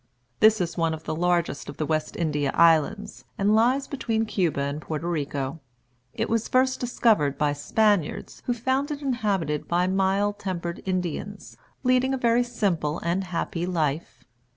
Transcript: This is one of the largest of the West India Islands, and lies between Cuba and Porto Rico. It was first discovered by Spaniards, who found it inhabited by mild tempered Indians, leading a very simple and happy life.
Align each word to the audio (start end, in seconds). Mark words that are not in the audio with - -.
This 0.39 0.59
is 0.59 0.79
one 0.79 0.95
of 0.95 1.03
the 1.03 1.13
largest 1.15 1.69
of 1.69 1.77
the 1.77 1.85
West 1.85 2.15
India 2.15 2.51
Islands, 2.55 3.23
and 3.37 3.53
lies 3.53 3.85
between 3.85 4.25
Cuba 4.25 4.61
and 4.61 4.81
Porto 4.81 5.05
Rico. 5.07 5.59
It 6.15 6.27
was 6.27 6.47
first 6.47 6.79
discovered 6.79 7.37
by 7.37 7.53
Spaniards, 7.53 8.41
who 8.47 8.53
found 8.55 8.89
it 8.89 9.03
inhabited 9.03 9.67
by 9.67 9.85
mild 9.85 10.39
tempered 10.39 10.81
Indians, 10.87 11.55
leading 11.83 12.15
a 12.15 12.17
very 12.17 12.43
simple 12.43 12.97
and 13.03 13.25
happy 13.25 13.67
life. 13.67 14.23